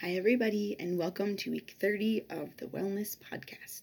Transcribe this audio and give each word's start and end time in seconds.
Hi, 0.00 0.10
everybody, 0.12 0.76
and 0.78 0.96
welcome 0.96 1.34
to 1.38 1.50
week 1.50 1.74
30 1.80 2.26
of 2.30 2.56
the 2.58 2.66
Wellness 2.66 3.16
Podcast. 3.18 3.82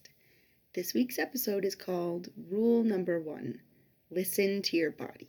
This 0.74 0.94
week's 0.94 1.18
episode 1.18 1.62
is 1.62 1.74
called 1.74 2.30
Rule 2.50 2.82
Number 2.82 3.20
One 3.20 3.60
Listen 4.10 4.62
to 4.62 4.78
Your 4.78 4.92
Body. 4.92 5.28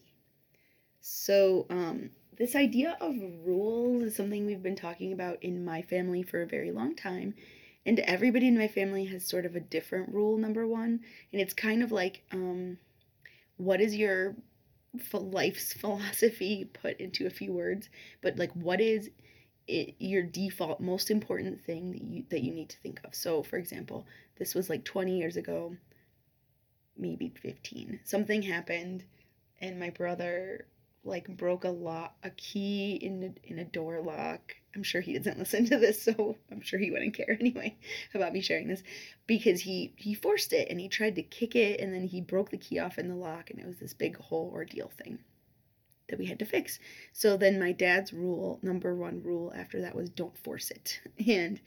So, 1.01 1.65
um, 1.69 2.11
this 2.37 2.55
idea 2.55 2.95
of 3.01 3.17
rules 3.43 4.03
is 4.03 4.15
something 4.15 4.45
we've 4.45 4.63
been 4.63 4.77
talking 4.77 5.11
about 5.11 5.43
in 5.43 5.65
my 5.65 5.81
family 5.81 6.23
for 6.23 6.41
a 6.41 6.47
very 6.47 6.71
long 6.71 6.95
time, 6.95 7.35
and 7.85 7.99
everybody 7.99 8.47
in 8.47 8.57
my 8.57 8.69
family 8.69 9.03
has 9.07 9.25
sort 9.27 9.45
of 9.45 9.57
a 9.57 9.59
different 9.59 10.13
rule 10.13 10.37
number 10.37 10.65
one, 10.65 11.01
and 11.33 11.41
it's 11.41 11.53
kind 11.53 11.83
of 11.83 11.91
like, 11.91 12.23
um, 12.31 12.77
what 13.57 13.81
is 13.81 13.93
your 13.93 14.37
life's 15.11 15.73
philosophy 15.81 16.63
put 16.63 16.97
into 17.01 17.27
a 17.27 17.29
few 17.29 17.51
words, 17.51 17.89
but 18.21 18.37
like, 18.37 18.53
what 18.53 18.79
is 18.79 19.09
it, 19.67 19.95
your 19.99 20.23
default 20.23 20.79
most 20.79 21.11
important 21.11 21.63
thing 21.63 21.91
that 21.91 22.01
you 22.01 22.23
that 22.29 22.43
you 22.43 22.53
need 22.53 22.69
to 22.69 22.79
think 22.79 23.01
of. 23.03 23.13
So, 23.13 23.43
for 23.43 23.57
example, 23.57 24.05
this 24.37 24.55
was 24.55 24.69
like 24.69 24.85
20 24.85 25.17
years 25.17 25.37
ago, 25.37 25.75
maybe 26.97 27.33
15. 27.41 27.99
Something 28.03 28.41
happened 28.41 29.03
and 29.59 29.79
my 29.79 29.89
brother 29.89 30.67
like 31.03 31.27
broke 31.37 31.63
a 31.63 31.69
lock 31.69 32.15
a 32.23 32.29
key 32.31 32.95
in 32.95 33.23
a, 33.23 33.51
in 33.51 33.59
a 33.59 33.65
door 33.65 34.01
lock. 34.01 34.55
I'm 34.75 34.83
sure 34.83 35.01
he 35.01 35.17
doesn't 35.17 35.39
listen 35.39 35.65
to 35.65 35.77
this, 35.77 36.01
so 36.01 36.37
I'm 36.51 36.61
sure 36.61 36.79
he 36.79 36.91
wouldn't 36.91 37.15
care 37.15 37.37
anyway 37.39 37.77
about 38.13 38.33
me 38.33 38.41
sharing 38.41 38.67
this 38.67 38.83
because 39.25 39.61
he 39.61 39.93
he 39.97 40.13
forced 40.13 40.53
it 40.53 40.69
and 40.69 40.79
he 40.79 40.87
tried 40.87 41.15
to 41.15 41.23
kick 41.23 41.55
it 41.55 41.79
and 41.79 41.93
then 41.93 42.03
he 42.03 42.21
broke 42.21 42.51
the 42.51 42.57
key 42.57 42.79
off 42.79 42.97
in 42.97 43.09
the 43.09 43.15
lock 43.15 43.49
and 43.49 43.59
it 43.59 43.67
was 43.67 43.77
this 43.77 43.93
big 43.93 44.17
whole 44.17 44.49
ordeal 44.53 44.91
thing 44.97 45.19
that 46.09 46.19
we 46.19 46.25
had 46.25 46.39
to 46.39 46.45
fix. 46.45 46.79
So 47.13 47.37
then 47.37 47.59
my 47.59 47.71
dad's 47.71 48.13
rule, 48.13 48.59
number 48.61 48.95
one 48.95 49.21
rule 49.21 49.53
after 49.55 49.81
that 49.81 49.95
was 49.95 50.09
don't 50.09 50.37
force 50.37 50.71
it. 50.71 50.99
And 51.27 51.59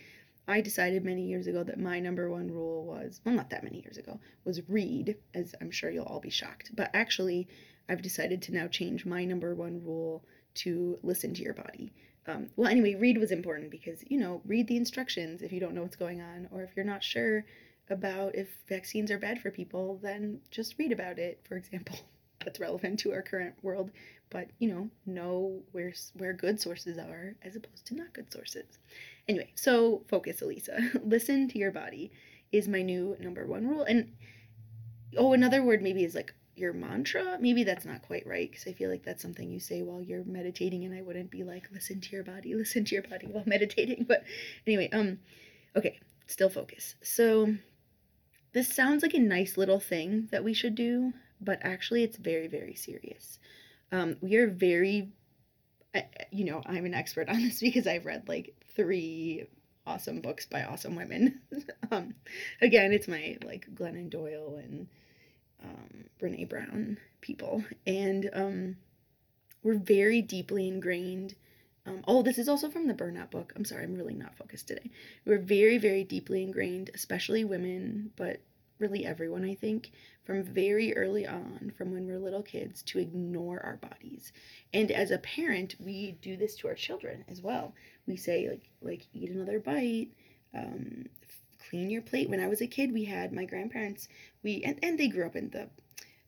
I 0.48 0.60
decided 0.60 1.04
many 1.04 1.22
years 1.26 1.46
ago 1.46 1.62
that 1.62 1.78
my 1.78 2.00
number 2.00 2.28
one 2.28 2.50
rule 2.50 2.84
was, 2.84 3.20
well, 3.24 3.34
not 3.34 3.50
that 3.50 3.62
many 3.62 3.80
years 3.82 3.98
ago, 3.98 4.18
was 4.44 4.68
read, 4.68 5.16
as 5.34 5.54
I'm 5.60 5.70
sure 5.70 5.90
you'll 5.90 6.06
all 6.06 6.20
be 6.20 6.30
shocked. 6.30 6.70
But 6.74 6.90
actually, 6.92 7.46
I've 7.88 8.02
decided 8.02 8.42
to 8.42 8.52
now 8.52 8.66
change 8.66 9.06
my 9.06 9.24
number 9.24 9.54
one 9.54 9.82
rule 9.84 10.24
to 10.54 10.98
listen 11.02 11.34
to 11.34 11.42
your 11.42 11.54
body. 11.54 11.92
Um, 12.26 12.50
well, 12.56 12.68
anyway, 12.68 12.94
read 12.94 13.18
was 13.18 13.30
important 13.30 13.70
because, 13.70 14.02
you 14.08 14.18
know, 14.18 14.42
read 14.44 14.66
the 14.66 14.76
instructions 14.76 15.42
if 15.42 15.52
you 15.52 15.60
don't 15.60 15.74
know 15.74 15.82
what's 15.82 15.96
going 15.96 16.20
on, 16.20 16.48
or 16.50 16.62
if 16.62 16.70
you're 16.74 16.84
not 16.84 17.04
sure 17.04 17.44
about 17.88 18.34
if 18.34 18.48
vaccines 18.68 19.10
are 19.10 19.18
bad 19.18 19.40
for 19.40 19.50
people, 19.50 19.98
then 20.02 20.40
just 20.50 20.76
read 20.78 20.92
about 20.92 21.18
it, 21.18 21.40
for 21.44 21.56
example. 21.56 21.98
That's 22.44 22.60
relevant 22.60 23.00
to 23.00 23.12
our 23.12 23.22
current 23.22 23.54
world 23.62 23.90
but 24.30 24.48
you 24.58 24.68
know 24.68 24.88
know 25.04 25.60
where 25.72 25.92
where 26.16 26.32
good 26.32 26.60
sources 26.60 26.98
are 26.98 27.34
as 27.42 27.56
opposed 27.56 27.86
to 27.86 27.94
not 27.94 28.12
good 28.12 28.32
sources. 28.32 28.78
Anyway 29.28 29.50
so 29.54 30.02
focus 30.08 30.40
elisa. 30.40 30.78
Listen 31.04 31.48
to 31.48 31.58
your 31.58 31.72
body 31.72 32.10
is 32.52 32.68
my 32.68 32.82
new 32.82 33.16
number 33.20 33.46
one 33.46 33.66
rule. 33.66 33.82
And 33.82 34.12
oh 35.16 35.32
another 35.32 35.62
word 35.62 35.82
maybe 35.82 36.04
is 36.04 36.14
like 36.14 36.32
your 36.54 36.72
mantra. 36.72 37.38
Maybe 37.40 37.64
that's 37.64 37.84
not 37.84 38.02
quite 38.02 38.26
right 38.26 38.50
because 38.50 38.66
i 38.66 38.72
feel 38.72 38.90
like 38.90 39.04
that's 39.04 39.22
something 39.22 39.50
you 39.50 39.60
say 39.60 39.82
while 39.82 40.00
you're 40.00 40.24
meditating 40.24 40.84
and 40.84 40.94
i 40.94 41.02
wouldn't 41.02 41.30
be 41.30 41.42
like 41.42 41.68
listen 41.72 42.00
to 42.00 42.10
your 42.14 42.24
body 42.24 42.54
listen 42.54 42.84
to 42.84 42.94
your 42.94 43.04
body 43.04 43.26
while 43.26 43.44
meditating. 43.46 44.04
But 44.08 44.24
anyway 44.66 44.88
um 44.92 45.18
okay 45.76 45.98
still 46.28 46.50
focus. 46.50 46.94
So 47.02 47.56
this 48.52 48.68
sounds 48.68 49.02
like 49.02 49.14
a 49.14 49.18
nice 49.18 49.56
little 49.56 49.80
thing 49.80 50.28
that 50.30 50.44
we 50.44 50.54
should 50.54 50.76
do 50.76 51.12
but 51.40 51.58
actually 51.62 52.02
it's 52.02 52.16
very 52.16 52.48
very 52.48 52.74
serious 52.74 53.38
um, 53.92 54.16
we 54.20 54.36
are 54.36 54.48
very, 54.48 55.10
you 56.30 56.44
know, 56.44 56.62
I'm 56.66 56.86
an 56.86 56.94
expert 56.94 57.28
on 57.28 57.42
this 57.42 57.60
because 57.60 57.86
I've 57.86 58.06
read 58.06 58.28
like 58.28 58.54
three 58.74 59.46
awesome 59.86 60.20
books 60.20 60.46
by 60.46 60.64
awesome 60.64 60.94
women. 60.96 61.40
um, 61.90 62.14
again, 62.60 62.92
it's 62.92 63.08
my 63.08 63.38
like 63.44 63.66
Glennon 63.74 64.10
Doyle 64.10 64.60
and 64.62 64.86
um, 65.62 66.04
Brene 66.20 66.48
Brown 66.48 66.98
people, 67.20 67.64
and 67.86 68.30
um, 68.32 68.76
we're 69.62 69.78
very 69.78 70.22
deeply 70.22 70.68
ingrained. 70.68 71.34
Um, 71.86 72.02
oh, 72.06 72.22
this 72.22 72.38
is 72.38 72.48
also 72.48 72.70
from 72.70 72.86
the 72.86 72.94
Burnout 72.94 73.30
book. 73.30 73.52
I'm 73.56 73.64
sorry, 73.64 73.84
I'm 73.84 73.94
really 73.94 74.14
not 74.14 74.36
focused 74.36 74.68
today. 74.68 74.90
We're 75.24 75.38
very, 75.38 75.78
very 75.78 76.04
deeply 76.04 76.42
ingrained, 76.42 76.90
especially 76.94 77.42
women, 77.42 78.10
but 78.16 78.40
really 78.80 79.04
everyone, 79.06 79.44
I 79.44 79.54
think, 79.54 79.92
from 80.24 80.42
very 80.42 80.96
early 80.96 81.26
on, 81.26 81.72
from 81.76 81.92
when 81.92 82.06
we're 82.06 82.18
little 82.18 82.42
kids, 82.42 82.82
to 82.84 82.98
ignore 82.98 83.60
our 83.60 83.76
bodies. 83.76 84.32
And 84.72 84.90
as 84.90 85.10
a 85.10 85.18
parent, 85.18 85.76
we 85.78 86.18
do 86.22 86.36
this 86.36 86.56
to 86.56 86.68
our 86.68 86.74
children 86.74 87.24
as 87.28 87.40
well. 87.42 87.74
We 88.06 88.16
say 88.16 88.48
like 88.48 88.70
like 88.82 89.06
eat 89.12 89.30
another 89.30 89.60
bite, 89.60 90.08
um, 90.54 91.06
clean 91.68 91.90
your 91.90 92.02
plate. 92.02 92.28
When 92.28 92.40
I 92.40 92.48
was 92.48 92.60
a 92.60 92.66
kid, 92.66 92.92
we 92.92 93.04
had 93.04 93.32
my 93.32 93.44
grandparents. 93.44 94.08
We 94.42 94.62
and, 94.64 94.78
and 94.82 94.98
they 94.98 95.08
grew 95.08 95.26
up 95.26 95.36
in 95.36 95.50
the 95.50 95.68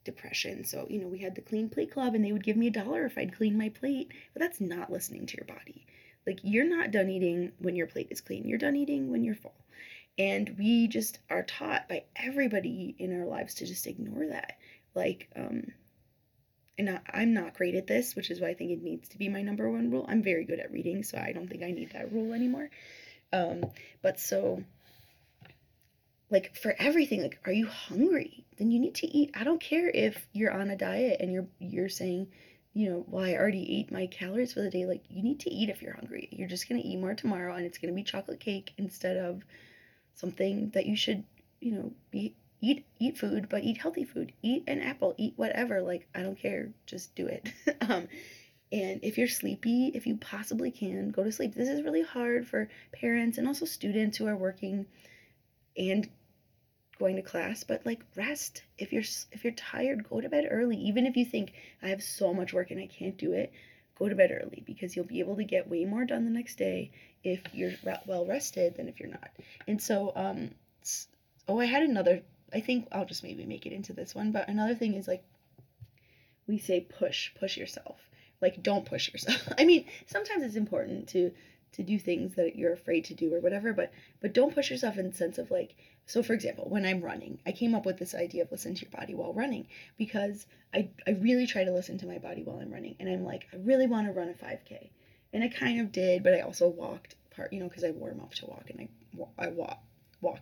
depression. 0.04 0.64
So, 0.64 0.86
you 0.88 1.00
know, 1.00 1.08
we 1.08 1.18
had 1.18 1.34
the 1.34 1.40
clean 1.40 1.68
plate 1.68 1.92
club 1.92 2.14
and 2.14 2.24
they 2.24 2.32
would 2.32 2.44
give 2.44 2.56
me 2.56 2.66
a 2.66 2.72
dollar 2.72 3.04
if 3.04 3.16
I'd 3.16 3.36
clean 3.36 3.56
my 3.56 3.68
plate. 3.68 4.12
But 4.32 4.40
that's 4.40 4.60
not 4.60 4.90
listening 4.90 5.26
to 5.26 5.36
your 5.36 5.46
body. 5.46 5.86
Like 6.26 6.40
you're 6.42 6.68
not 6.68 6.90
done 6.90 7.08
eating 7.08 7.52
when 7.58 7.76
your 7.76 7.86
plate 7.86 8.08
is 8.10 8.20
clean. 8.20 8.46
You're 8.46 8.58
done 8.58 8.76
eating 8.76 9.10
when 9.10 9.24
you're 9.24 9.34
full. 9.34 9.54
And 10.18 10.56
we 10.58 10.88
just 10.88 11.18
are 11.30 11.42
taught 11.42 11.88
by 11.88 12.04
everybody 12.16 12.94
in 12.98 13.18
our 13.18 13.26
lives 13.26 13.54
to 13.54 13.66
just 13.66 13.86
ignore 13.86 14.26
that. 14.26 14.58
Like, 14.94 15.30
um, 15.34 15.72
and 16.78 16.90
I, 16.90 17.00
I'm 17.12 17.32
not 17.34 17.54
great 17.54 17.74
at 17.74 17.86
this, 17.86 18.14
which 18.14 18.30
is 18.30 18.40
why 18.40 18.48
I 18.48 18.54
think 18.54 18.70
it 18.70 18.82
needs 18.82 19.08
to 19.10 19.18
be 19.18 19.28
my 19.28 19.42
number 19.42 19.70
one 19.70 19.90
rule. 19.90 20.06
I'm 20.08 20.22
very 20.22 20.44
good 20.44 20.60
at 20.60 20.72
reading, 20.72 21.02
so 21.02 21.18
I 21.18 21.32
don't 21.32 21.48
think 21.48 21.62
I 21.62 21.70
need 21.70 21.92
that 21.92 22.12
rule 22.12 22.32
anymore. 22.32 22.70
Um, 23.32 23.64
but 24.02 24.20
so, 24.20 24.62
like 26.30 26.56
for 26.56 26.74
everything, 26.78 27.22
like, 27.22 27.38
are 27.46 27.52
you 27.52 27.66
hungry? 27.66 28.44
Then 28.58 28.70
you 28.70 28.80
need 28.80 28.94
to 28.96 29.06
eat. 29.06 29.30
I 29.34 29.44
don't 29.44 29.60
care 29.60 29.88
if 29.88 30.26
you're 30.32 30.52
on 30.52 30.70
a 30.70 30.76
diet 30.76 31.18
and 31.20 31.32
you're 31.32 31.46
you're 31.58 31.88
saying, 31.88 32.28
you 32.74 32.90
know, 32.90 33.04
well, 33.08 33.24
I 33.24 33.34
already 33.34 33.78
ate 33.78 33.92
my 33.92 34.06
calories 34.06 34.52
for 34.52 34.60
the 34.60 34.70
day. 34.70 34.86
Like, 34.86 35.04
you 35.08 35.22
need 35.22 35.40
to 35.40 35.50
eat 35.50 35.70
if 35.70 35.82
you're 35.82 35.94
hungry. 35.94 36.28
You're 36.30 36.48
just 36.48 36.68
gonna 36.68 36.82
eat 36.84 36.98
more 36.98 37.14
tomorrow, 37.14 37.54
and 37.54 37.64
it's 37.64 37.78
gonna 37.78 37.92
be 37.94 38.02
chocolate 38.02 38.40
cake 38.40 38.72
instead 38.76 39.16
of 39.16 39.42
something 40.14 40.70
that 40.70 40.86
you 40.86 40.96
should, 40.96 41.24
you 41.60 41.72
know, 41.72 41.92
be 42.10 42.34
eat 42.60 42.86
eat 42.98 43.18
food, 43.18 43.48
but 43.48 43.64
eat 43.64 43.78
healthy 43.78 44.04
food. 44.04 44.32
Eat 44.42 44.64
an 44.66 44.80
apple, 44.80 45.14
eat 45.18 45.34
whatever. 45.36 45.82
Like 45.82 46.06
I 46.14 46.22
don't 46.22 46.38
care, 46.38 46.70
just 46.86 47.14
do 47.14 47.26
it. 47.26 47.50
um, 47.82 48.08
and 48.72 49.00
if 49.02 49.18
you're 49.18 49.28
sleepy, 49.28 49.92
if 49.94 50.06
you 50.06 50.16
possibly 50.16 50.70
can, 50.70 51.10
go 51.10 51.22
to 51.22 51.32
sleep. 51.32 51.54
This 51.54 51.68
is 51.68 51.82
really 51.82 52.02
hard 52.02 52.46
for 52.48 52.70
parents 52.92 53.36
and 53.36 53.46
also 53.46 53.66
students 53.66 54.16
who 54.16 54.26
are 54.26 54.36
working 54.36 54.86
and 55.76 56.08
going 56.98 57.16
to 57.16 57.22
class, 57.22 57.64
but 57.64 57.84
like 57.84 58.00
rest. 58.16 58.62
If 58.78 58.92
you're 58.92 59.02
if 59.32 59.44
you're 59.44 59.52
tired, 59.54 60.08
go 60.08 60.20
to 60.20 60.28
bed 60.28 60.46
early. 60.50 60.76
Even 60.76 61.06
if 61.06 61.16
you 61.16 61.24
think 61.24 61.52
I 61.82 61.88
have 61.88 62.02
so 62.02 62.32
much 62.32 62.52
work 62.54 62.70
and 62.70 62.80
I 62.80 62.86
can't 62.86 63.18
do 63.18 63.32
it, 63.32 63.52
go 63.98 64.08
to 64.08 64.14
bed 64.14 64.30
early 64.30 64.62
because 64.64 64.94
you'll 64.94 65.04
be 65.04 65.20
able 65.20 65.36
to 65.36 65.44
get 65.44 65.68
way 65.68 65.84
more 65.84 66.04
done 66.04 66.24
the 66.24 66.30
next 66.30 66.56
day 66.56 66.92
if 67.24 67.40
you're 67.52 67.72
well 68.06 68.26
rested 68.26 68.76
than 68.76 68.88
if 68.88 69.00
you're 69.00 69.10
not. 69.10 69.30
And 69.66 69.80
so, 69.80 70.12
um, 70.16 70.50
oh, 71.48 71.58
I 71.58 71.66
had 71.66 71.82
another. 71.82 72.22
I 72.52 72.60
think 72.60 72.88
I'll 72.92 73.06
just 73.06 73.22
maybe 73.22 73.46
make 73.46 73.66
it 73.66 73.72
into 73.72 73.92
this 73.92 74.14
one. 74.14 74.32
But 74.32 74.48
another 74.48 74.74
thing 74.74 74.94
is 74.94 75.08
like, 75.08 75.24
we 76.46 76.58
say 76.58 76.80
push, 76.80 77.34
push 77.34 77.56
yourself. 77.56 77.96
Like, 78.40 78.62
don't 78.62 78.84
push 78.84 79.12
yourself. 79.12 79.48
I 79.58 79.64
mean, 79.64 79.86
sometimes 80.06 80.42
it's 80.42 80.56
important 80.56 81.08
to 81.10 81.32
to 81.72 81.82
do 81.82 81.98
things 81.98 82.34
that 82.34 82.54
you're 82.54 82.74
afraid 82.74 83.02
to 83.06 83.14
do 83.14 83.34
or 83.34 83.40
whatever, 83.40 83.72
but 83.72 83.92
but 84.20 84.34
don't 84.34 84.54
push 84.54 84.70
yourself 84.70 84.98
in 84.98 85.08
the 85.08 85.16
sense 85.16 85.38
of 85.38 85.50
like 85.50 85.74
so 86.06 86.22
for 86.22 86.32
example, 86.32 86.66
when 86.68 86.84
I'm 86.84 87.00
running, 87.00 87.38
I 87.46 87.52
came 87.52 87.74
up 87.74 87.86
with 87.86 87.98
this 87.98 88.14
idea 88.14 88.42
of 88.42 88.50
listen 88.50 88.74
to 88.74 88.82
your 88.82 88.90
body 88.90 89.14
while 89.14 89.32
running 89.32 89.66
because 89.96 90.46
I, 90.74 90.90
I 91.06 91.12
really 91.12 91.46
try 91.46 91.64
to 91.64 91.72
listen 91.72 91.96
to 91.98 92.06
my 92.06 92.18
body 92.18 92.42
while 92.42 92.58
I'm 92.58 92.72
running. 92.72 92.96
And 92.98 93.08
I'm 93.08 93.24
like, 93.24 93.46
I 93.52 93.56
really 93.56 93.86
want 93.86 94.06
to 94.06 94.12
run 94.12 94.28
a 94.28 94.32
5K. 94.32 94.90
And 95.32 95.42
I 95.42 95.48
kind 95.48 95.80
of 95.80 95.92
did, 95.92 96.22
but 96.22 96.34
I 96.34 96.40
also 96.40 96.68
walked 96.68 97.14
part, 97.34 97.52
you 97.52 97.60
know, 97.60 97.68
because 97.68 97.84
I 97.84 97.90
warm 97.90 98.20
up 98.20 98.34
to 98.34 98.46
walk 98.46 98.70
and 98.70 98.80
I, 98.80 99.44
I 99.44 99.48
walk, 99.48 99.78
walk, 100.20 100.40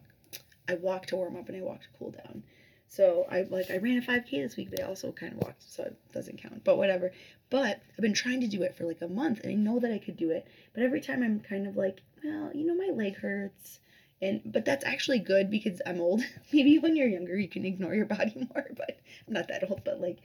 I 0.68 0.74
walk 0.74 1.06
to 1.06 1.16
warm 1.16 1.36
up 1.36 1.48
and 1.48 1.56
I 1.56 1.60
walk 1.60 1.82
to 1.82 1.88
cool 1.98 2.10
down. 2.10 2.42
So 2.88 3.24
I 3.30 3.42
like 3.42 3.70
I 3.70 3.76
ran 3.78 3.98
a 3.98 4.02
5K 4.02 4.30
this 4.30 4.56
week, 4.56 4.70
but 4.70 4.80
I 4.80 4.86
also 4.86 5.12
kind 5.12 5.32
of 5.32 5.38
walked, 5.38 5.62
so 5.62 5.84
it 5.84 5.96
doesn't 6.12 6.42
count. 6.42 6.64
But 6.64 6.76
whatever. 6.76 7.12
But 7.48 7.80
I've 7.92 8.02
been 8.02 8.14
trying 8.14 8.40
to 8.40 8.48
do 8.48 8.62
it 8.62 8.76
for 8.76 8.84
like 8.84 9.00
a 9.00 9.06
month, 9.06 9.40
and 9.44 9.52
I 9.52 9.54
know 9.54 9.78
that 9.78 9.92
I 9.92 9.98
could 9.98 10.16
do 10.16 10.30
it. 10.30 10.48
But 10.74 10.82
every 10.82 11.00
time 11.00 11.22
I'm 11.22 11.38
kind 11.38 11.68
of 11.68 11.76
like, 11.76 12.02
well, 12.24 12.50
you 12.52 12.66
know, 12.66 12.74
my 12.74 12.92
leg 12.92 13.16
hurts 13.16 13.78
and 14.22 14.40
but 14.44 14.64
that's 14.64 14.84
actually 14.84 15.18
good 15.18 15.50
because 15.50 15.80
I'm 15.86 16.00
old. 16.00 16.22
Maybe 16.52 16.78
when 16.78 16.96
you're 16.96 17.08
younger 17.08 17.36
you 17.36 17.48
can 17.48 17.64
ignore 17.64 17.94
your 17.94 18.06
body 18.06 18.34
more, 18.54 18.66
but 18.76 19.00
I'm 19.26 19.34
not 19.34 19.48
that 19.48 19.68
old, 19.70 19.82
but 19.84 20.00
like 20.00 20.18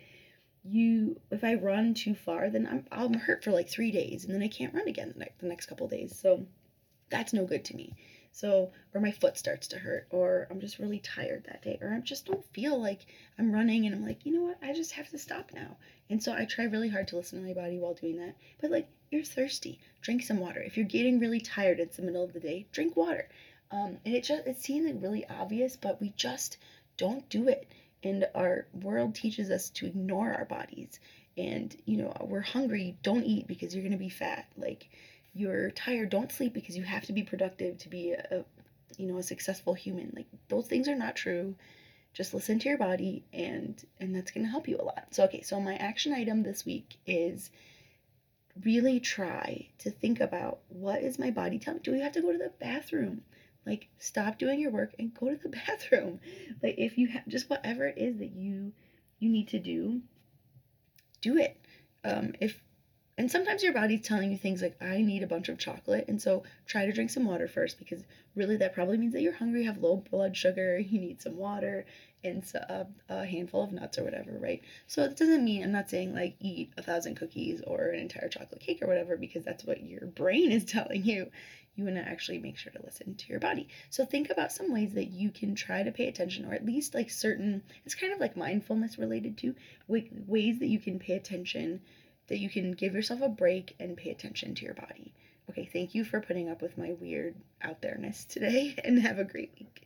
you 0.65 1.19
if 1.31 1.43
I 1.43 1.55
run 1.55 1.93
too 1.93 2.15
far, 2.15 2.49
then 2.49 2.67
I'm 2.67 2.85
I'm 2.91 3.13
hurt 3.13 3.43
for 3.43 3.51
like 3.51 3.69
3 3.69 3.91
days 3.91 4.25
and 4.25 4.33
then 4.33 4.43
I 4.43 4.47
can't 4.47 4.73
run 4.73 4.87
again 4.87 5.11
the 5.13 5.19
next, 5.19 5.39
the 5.39 5.47
next 5.47 5.65
couple 5.67 5.87
days. 5.87 6.17
So 6.19 6.45
that's 7.09 7.33
no 7.33 7.45
good 7.45 7.63
to 7.65 7.75
me. 7.75 7.95
So, 8.31 8.71
or 8.93 8.99
my 8.99 9.11
foot 9.11 9.37
starts 9.37 9.65
to 9.69 9.77
hurt, 9.77 10.07
or 10.09 10.45
I'm 10.51 10.59
just 10.59 10.77
really 10.77 10.99
tired 10.99 11.45
that 11.45 11.61
day, 11.61 11.77
or 11.81 11.93
I 11.93 11.99
just 12.01 12.25
don't 12.25 12.45
feel 12.51 12.77
like 12.77 13.05
I'm 13.39 13.49
running, 13.53 13.85
and 13.85 13.95
I'm 13.95 14.05
like, 14.05 14.25
you 14.25 14.33
know 14.33 14.41
what, 14.41 14.57
I 14.61 14.73
just 14.73 14.91
have 14.91 15.07
to 15.11 15.17
stop 15.17 15.51
now. 15.53 15.77
And 16.09 16.21
so 16.21 16.33
I 16.33 16.43
try 16.43 16.65
really 16.65 16.89
hard 16.89 17.07
to 17.07 17.15
listen 17.15 17.39
to 17.39 17.47
my 17.47 17.53
body 17.53 17.79
while 17.79 17.93
doing 17.93 18.17
that. 18.17 18.35
But 18.59 18.71
like, 18.71 18.89
you're 19.09 19.23
thirsty, 19.23 19.79
drink 20.01 20.21
some 20.21 20.39
water. 20.39 20.59
If 20.61 20.75
you're 20.75 20.85
getting 20.85 21.17
really 21.17 21.39
tired, 21.39 21.79
it's 21.79 21.95
the 21.95 22.03
middle 22.03 22.25
of 22.25 22.33
the 22.33 22.41
day, 22.41 22.65
drink 22.73 22.97
water. 22.97 23.29
Um, 23.71 23.99
and 24.03 24.13
it 24.13 24.25
just 24.25 24.45
it 24.45 24.59
seems 24.59 24.85
like 24.85 25.01
really 25.01 25.25
obvious, 25.29 25.77
but 25.77 26.01
we 26.01 26.13
just 26.17 26.57
don't 26.97 27.27
do 27.29 27.47
it. 27.47 27.69
And 28.05 28.27
our 28.35 28.67
world 28.71 29.15
teaches 29.15 29.49
us 29.49 29.69
to 29.71 29.87
ignore 29.87 30.31
our 30.31 30.45
bodies. 30.45 30.99
And 31.37 31.75
you 31.85 31.97
know, 31.97 32.15
we're 32.21 32.41
hungry, 32.41 32.95
don't 33.03 33.25
eat 33.25 33.47
because 33.47 33.73
you're 33.73 33.83
gonna 33.83 33.97
be 33.97 34.09
fat. 34.09 34.45
Like 34.55 34.87
you're 35.33 35.71
tired, 35.71 36.11
don't 36.11 36.31
sleep 36.31 36.53
because 36.53 36.77
you 36.77 36.83
have 36.83 37.03
to 37.07 37.13
be 37.13 37.23
productive 37.23 37.79
to 37.79 37.89
be 37.89 38.11
a, 38.11 38.45
you 38.97 39.07
know 39.07 39.17
a 39.17 39.23
successful 39.23 39.73
human. 39.73 40.13
Like 40.15 40.27
those 40.47 40.67
things 40.67 40.87
are 40.87 40.95
not 40.95 41.15
true. 41.15 41.55
Just 42.13 42.33
listen 42.33 42.59
to 42.59 42.69
your 42.69 42.77
body, 42.77 43.25
and 43.33 43.83
and 43.99 44.15
that's 44.15 44.31
gonna 44.31 44.47
help 44.47 44.67
you 44.67 44.77
a 44.77 44.85
lot. 44.85 45.07
So 45.11 45.23
okay, 45.25 45.41
so 45.41 45.59
my 45.59 45.75
action 45.75 46.13
item 46.13 46.43
this 46.43 46.65
week 46.65 46.95
is 47.05 47.49
really 48.63 48.99
try 48.99 49.67
to 49.79 49.89
think 49.89 50.21
about 50.21 50.59
what 50.69 51.01
is 51.01 51.19
my 51.19 51.31
body 51.31 51.59
telling 51.59 51.79
me? 51.79 51.83
Do 51.83 51.91
we 51.91 52.01
have 52.01 52.13
to 52.13 52.21
go 52.21 52.31
to 52.31 52.37
the 52.37 52.51
bathroom? 52.59 53.23
Like, 53.65 53.87
stop 53.97 54.37
doing 54.37 54.59
your 54.59 54.71
work 54.71 54.93
and 54.99 55.13
go 55.13 55.29
to 55.29 55.37
the 55.37 55.49
bathroom. 55.67 56.19
Like, 56.61 56.75
if 56.77 56.97
you 56.97 57.07
have 57.07 57.27
just 57.27 57.49
whatever 57.49 57.87
it 57.87 57.97
is 57.97 58.17
that 58.19 58.31
you 58.35 58.73
you 59.19 59.29
need 59.29 59.47
to 59.49 59.59
do, 59.59 60.01
do 61.21 61.37
it. 61.37 61.57
Um, 62.03 62.33
if 62.39 62.61
and 63.17 63.31
sometimes 63.31 63.63
your 63.63 63.71
body's 63.71 64.01
telling 64.01 64.29
you 64.29 64.37
things 64.37 64.61
like 64.61 64.75
I 64.81 65.01
need 65.01 65.23
a 65.23 65.27
bunch 65.27 65.47
of 65.47 65.57
chocolate, 65.57 66.05
and 66.07 66.21
so 66.21 66.43
try 66.65 66.85
to 66.85 66.91
drink 66.91 67.09
some 67.09 67.25
water 67.25 67.47
first 67.47 67.79
because 67.79 68.03
really 68.35 68.57
that 68.57 68.73
probably 68.73 68.97
means 68.97 69.13
that 69.13 69.21
you're 69.21 69.33
hungry, 69.33 69.63
have 69.63 69.77
low 69.77 70.03
blood 70.11 70.35
sugar, 70.35 70.77
you 70.79 70.99
need 70.99 71.21
some 71.21 71.37
water, 71.37 71.85
and 72.25 72.43
a, 72.55 72.87
a 73.09 73.25
handful 73.25 73.63
of 73.63 73.71
nuts 73.71 73.97
or 73.97 74.03
whatever, 74.03 74.37
right? 74.39 74.61
So 74.87 75.03
it 75.03 75.15
doesn't 75.15 75.43
mean 75.43 75.63
I'm 75.63 75.71
not 75.71 75.89
saying 75.89 76.13
like 76.13 76.35
eat 76.39 76.73
a 76.77 76.81
thousand 76.81 77.15
cookies 77.15 77.61
or 77.65 77.89
an 77.89 77.99
entire 77.99 78.27
chocolate 78.29 78.61
cake 78.61 78.81
or 78.81 78.87
whatever 78.87 79.17
because 79.17 79.43
that's 79.43 79.63
what 79.63 79.83
your 79.83 80.07
brain 80.07 80.51
is 80.51 80.65
telling 80.65 81.05
you. 81.05 81.31
You 81.75 81.83
want 81.83 81.97
to 81.97 82.07
actually 82.07 82.37
make 82.37 82.57
sure 82.57 82.71
to 82.71 82.81
listen 82.85 83.15
to 83.15 83.27
your 83.27 83.39
body. 83.39 83.67
So 83.89 84.05
think 84.05 84.29
about 84.29 84.53
some 84.53 84.71
ways 84.71 84.93
that 84.93 85.11
you 85.11 85.29
can 85.29 85.55
try 85.55 85.83
to 85.83 85.91
pay 85.91 86.07
attention, 86.07 86.45
or 86.45 86.53
at 86.53 86.65
least 86.65 86.93
like 86.93 87.09
certain. 87.09 87.63
It's 87.85 87.95
kind 87.95 88.13
of 88.13 88.19
like 88.21 88.37
mindfulness 88.37 88.97
related 88.97 89.37
to 89.39 89.55
ways 89.89 90.59
that 90.59 90.67
you 90.67 90.79
can 90.79 90.99
pay 90.99 91.13
attention, 91.13 91.81
that 92.27 92.39
you 92.39 92.49
can 92.49 92.71
give 92.71 92.93
yourself 92.93 93.21
a 93.21 93.27
break 93.27 93.75
and 93.77 93.97
pay 93.97 94.11
attention 94.11 94.55
to 94.55 94.65
your 94.65 94.73
body. 94.73 95.13
Okay, 95.49 95.65
thank 95.65 95.93
you 95.93 96.05
for 96.05 96.21
putting 96.21 96.49
up 96.49 96.61
with 96.61 96.77
my 96.77 96.93
weird 96.93 97.35
out 97.61 97.81
there 97.81 97.97
ness 97.99 98.23
today, 98.23 98.75
and 98.83 98.99
have 98.99 99.19
a 99.19 99.25
great 99.25 99.51
week. 99.59 99.84